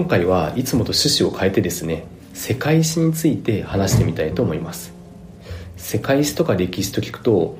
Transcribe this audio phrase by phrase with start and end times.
[0.00, 4.94] 今回はいつもと趣旨を変えてですね世界史について話してみたいと思います。
[5.76, 7.58] 世界史とか歴史と聞くと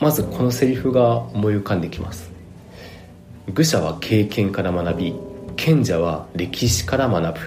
[0.00, 2.32] まずこのセリフが思い浮かんできます。
[3.54, 5.14] 愚者は経験から学び
[5.54, 7.46] 賢者は歴史から学ぶ。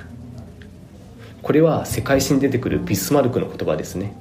[1.42, 4.14] これは世界史に出てくるビスマルクの言葉ですね。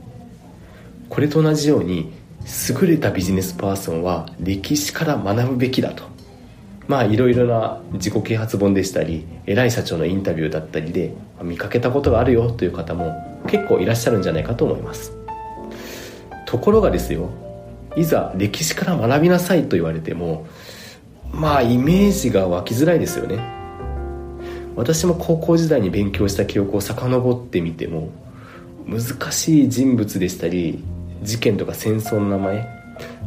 [1.09, 2.13] これと同じように
[2.69, 6.03] 優れたビジネスパーソンは歴史から学ぶべきだと。
[6.91, 13.15] まあいろいろな自己啓発本でしたり偉い社長のインタビューだったりで見かけたことがあるよという方も
[13.47, 15.13] 結構いらっしゃるんじゃないかと思います。
[16.47, 17.31] ところがですよ
[17.97, 20.49] いざ歴史から学びなさいと言われても
[21.31, 23.39] まあイメージが湧きづらいですよね。
[24.75, 28.11] 私も高校時代に勉強した記憶を遡ってみても
[28.89, 30.83] 難しい人物でしたり
[31.23, 32.69] 事件とか戦争の名前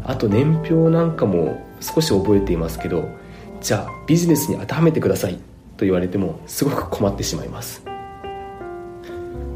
[0.04, 3.23] あと年表なんかも少し覚えていますけど
[3.64, 5.36] じゃあビジネスに当てはめてください。
[5.78, 7.82] と言われてもすごく困ってしまいます。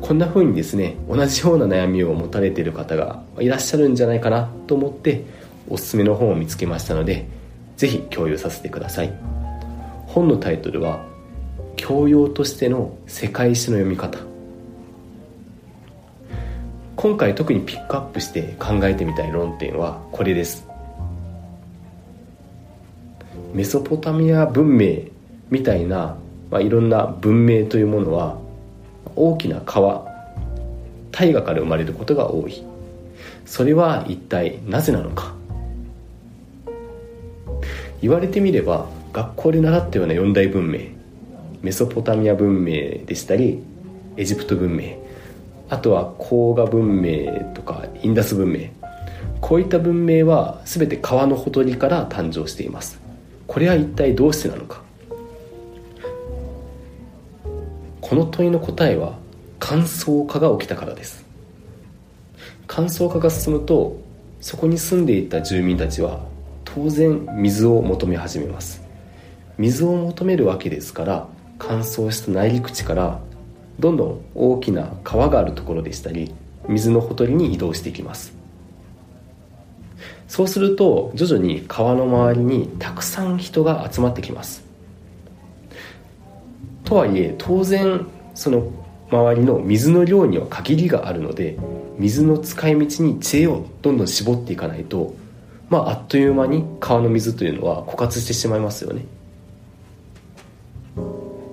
[0.01, 5.25] こんな風にですね同じような悩みを持たれている方がいらっしゃるんじゃないかなと思って
[5.69, 7.25] おすすめの本を見つけましたので
[7.75, 9.13] ぜひ共有させてください。
[10.05, 11.03] 本のタイトルは
[11.75, 14.19] 「教養としての世界史の読み方」
[16.95, 20.66] 今回特にピックアップして考えてみたい論点はこれです。
[23.57, 25.05] メソポタミア文明
[25.49, 26.15] みたいな、
[26.51, 28.37] まあ、いろんな文明というものは
[29.15, 30.05] 大きな川
[31.11, 32.63] 大河から生まれることが多い。
[33.47, 35.33] それは一体なぜなのか。
[37.99, 40.79] 言われてみれば学校で習ったような四大文明
[41.63, 43.63] メソポタミア文明でしたり
[44.17, 44.97] エジプト文明
[45.67, 48.67] あとは黄河文明とかインダス文明
[49.41, 53.06] こういった文明は全て川のほとりから誕生しています。
[53.57, 54.83] これは一体どうしてなのか？
[58.01, 59.17] この問いの答えは
[59.57, 61.25] 乾燥化が起きたからです。
[62.67, 63.99] 乾燥化が進むと
[64.41, 66.19] そこに住んでいた住民たちは
[66.65, 68.83] 当然水を求め始めます。
[69.57, 73.21] 水を求めるわけですから乾燥した内陸地から
[73.79, 76.31] どんどん大きな川があるところでしたり
[76.69, 78.36] 水のほとりに移動していきます。
[80.27, 84.63] そうすると徐々に川の周りにたくさん人が集まってきます。
[86.83, 88.71] とはいえ当然その
[89.09, 91.57] 周りの水の量には限りがあるので
[91.97, 95.15] 水の使い道に知恵をどんどん絞っていかないと、
[95.69, 99.05] まあ、あっという間に川の水というのは枯渇してしまいますよね。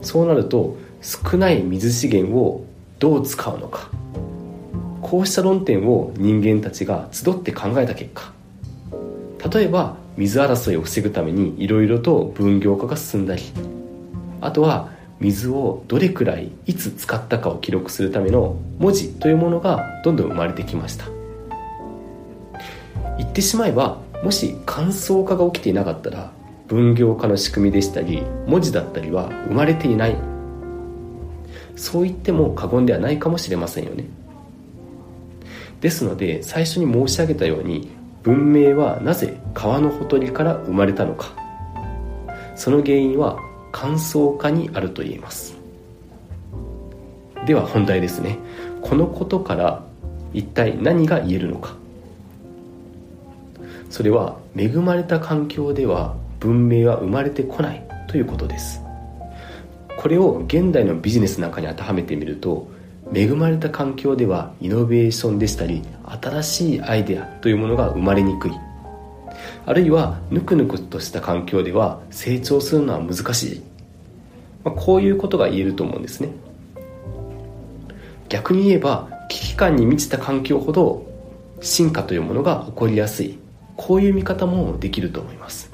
[0.03, 2.67] そうなると少ない水資源を
[2.99, 3.91] どう使うのか
[5.01, 8.34] こうした論点を人間たちが集って考えた結果
[9.53, 13.43] 例えば水争いを防ぐためにいろいろと分業化が進んだり
[14.41, 14.91] あとは
[15.21, 21.07] 水をどれくらいいつ使ったかを記録するための文字というものがどんどん生まれてきました。
[23.17, 26.33] 言ってしまえばもし乾燥化が起きていなかったら
[26.67, 30.17] 分業化の仕組みでしたり文字だったりは生まれていない。
[31.77, 34.05] そう言っても過言ではないかもしれませんよね。
[35.81, 37.89] ですので最初に申し上げたように
[38.23, 41.33] 文明はなぜ川のほとりから生まれたのか。
[42.57, 43.39] その原因は
[43.73, 45.57] 乾燥化にあると言えます。
[47.47, 48.39] では本題ですね。
[48.83, 49.83] このことから
[50.33, 51.75] 一体何が言えるのか。
[53.91, 58.81] それは恵まれた環境では文明は生まれてこないということです。
[59.97, 62.69] これを現代のビジネスなんかに当てはめてみると
[63.15, 65.83] 恵まれた環境ではイノベーションでしたり
[66.21, 68.53] 新しいアイデアというものが生まれにくい。
[69.67, 73.63] あるいはぬくぬくとした環境では成長するのは難しい、
[74.63, 76.31] まあ、こういうことが言えると思うんですね。
[78.29, 81.07] 逆に言えば危機感に満ちた環境ほど
[81.61, 83.39] 進化というものが起こりやすい。
[83.77, 85.71] こういう見方もできると思います。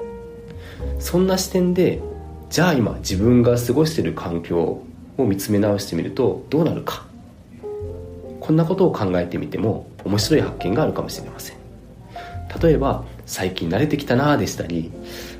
[0.99, 2.01] そんな視点で
[2.49, 4.83] じゃあ今自分が過ごしている環境
[5.17, 7.05] を見つめ直してみるとどうなるか。
[8.39, 11.57] こんなことを考えてみても面白い発見があるかもしれません。
[12.61, 14.91] 例えば最近慣れてきたなでしたり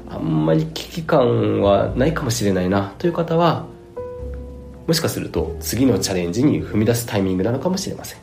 [0.09, 3.65] あんまり危機感はないかもしれないなという方は
[4.87, 8.19] もしかすると次のチャレンジに踏み出すタイミングなのかもしれません。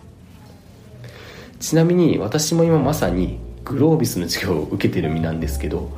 [1.61, 5.91] ちなみに私も今まさにグロービスの授業を受けてる身なんですけど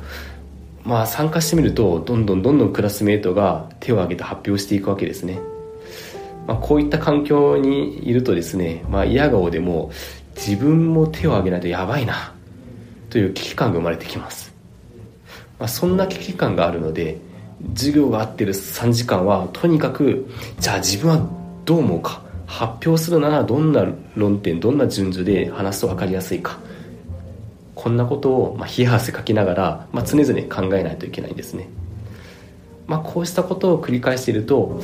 [0.83, 5.39] まあ参加してみるとどんどんどんどんクラスメートが手を挙げて発表していくわけですね。
[6.45, 9.91] まあ、こういった環境にいるとですね、まあ、嫌顔でも
[10.35, 12.33] 自分も手を挙げないとやばいな
[13.11, 14.51] という危機感が生まれてきます、
[15.59, 17.19] まあ、そんな危機感があるので
[17.75, 20.27] 授業があってる3時間はとにかく
[20.59, 21.29] じゃあ自分は
[21.65, 23.85] どう思うか発表するならどんな
[24.15, 26.59] 論点どんな順序で話すと分かりやすいか。
[27.81, 31.67] こんなことを、まあ、冷や汗かきながら、まあ、常々考えないといけないんですね、
[32.85, 34.79] まあ、こうしたことを繰り返していると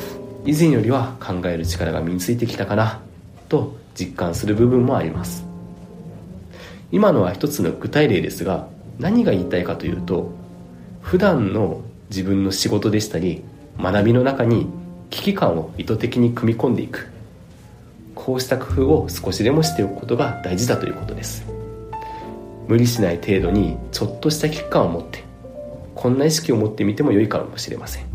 [0.46, 3.02] 以前よりは考える力が身についてきたかな
[3.50, 5.46] と実感する部分もあります。
[6.92, 8.68] 今のは一つの具体例ですが
[9.00, 10.32] 何が言いたいかというと
[11.02, 13.44] 普段の自分の仕事でしたり
[13.80, 14.68] 学びの中に
[15.10, 17.10] 危機感を意図的に組み込んでいく。
[18.16, 21.46] こうした工夫を少しでもしておくことが大事だということです。
[22.68, 25.24] 無理しない程度にちょっとした危機感を持って
[25.96, 28.06] こんな意識を持ってみても良いかもしれません。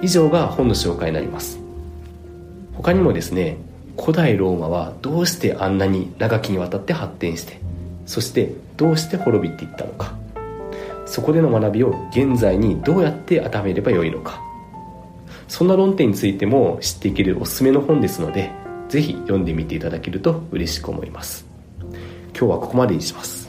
[0.00, 1.58] 以上が本の紹介になります。
[2.74, 3.58] 他にもですね
[4.00, 7.60] 古代ローマはどうしてあんなに長きにわたって発展して
[8.06, 10.18] そしてどうして滅びていったのか。
[11.06, 14.40] そこでの学びを現在にどうやって当てはめればよいのか。
[15.48, 18.52] そんな論点についても知っていけるおすすめの本ですので
[18.88, 21.44] 是非読んでみていただけると嬉しく思います。
[22.36, 23.39] 今日はここまでにします。